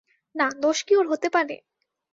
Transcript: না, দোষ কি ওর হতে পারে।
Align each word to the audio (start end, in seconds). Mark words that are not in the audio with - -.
না, 0.35 0.47
দোষ 0.63 0.77
কি 0.87 0.93
ওর 0.95 1.05
হতে 1.11 1.27
পারে। 1.35 1.55